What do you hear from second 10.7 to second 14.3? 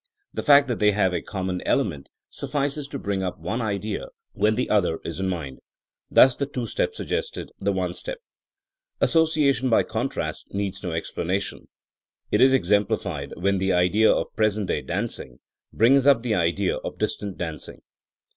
no explanation* It is exemplified when the idea